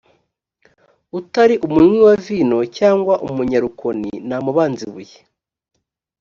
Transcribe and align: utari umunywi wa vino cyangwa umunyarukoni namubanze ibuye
utari 1.19 1.55
umunywi 1.65 1.99
wa 2.07 2.15
vino 2.25 2.59
cyangwa 2.77 3.13
umunyarukoni 3.27 4.11
namubanze 4.27 4.81
ibuye 4.87 5.17